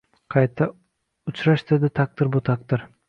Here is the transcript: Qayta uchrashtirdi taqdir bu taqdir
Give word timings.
Qayta 0.35 0.67
uchrashtirdi 1.33 1.93
taqdir 2.01 2.33
bu 2.37 2.43
taqdir 2.53 2.89